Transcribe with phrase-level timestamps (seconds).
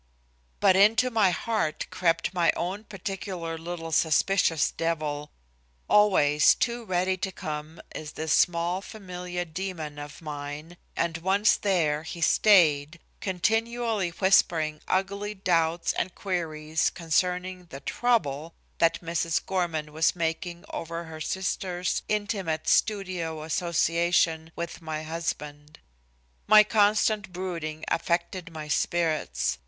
[0.59, 5.29] But into my heart crept my own particular little suspicious devil
[5.87, 12.01] always too ready to come, is this small familiar demon of mine and once there
[12.01, 19.39] he stayed, continually whispering ugly doubts and queries concerning the "trouble" that Mrs.
[19.45, 25.77] Gorman was making over her sister's intimate studio association with my husband.
[26.47, 29.59] My constant brooding affected my spirits.